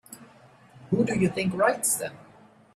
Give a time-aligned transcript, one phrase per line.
[0.89, 2.17] Who do you think writes them?